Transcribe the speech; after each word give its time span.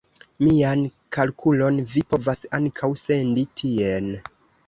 Mian 0.43 0.79
kalkulon 1.17 1.77
vi 1.91 2.03
povas 2.13 2.41
ankaŭ 2.59 2.91
sendi 3.05 3.47
tien. 3.61 4.09